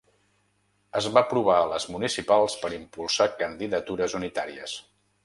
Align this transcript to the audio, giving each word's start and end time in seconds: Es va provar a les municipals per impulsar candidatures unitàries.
Es 1.01 1.09
va 1.17 1.23
provar 1.33 1.57
a 1.65 1.67
les 1.71 1.85
municipals 1.95 2.55
per 2.63 2.71
impulsar 2.79 3.29
candidatures 3.43 4.17
unitàries. 4.23 4.75